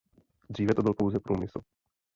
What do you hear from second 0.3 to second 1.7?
Dříve to byl pouze průmysl.